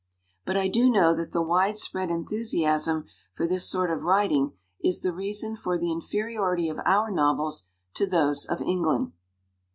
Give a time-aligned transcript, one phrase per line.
[0.45, 5.13] But I do know that the widespread enthusiasm for this sort of writing is the
[5.13, 9.11] reason for the inferiority of our novels to those of England.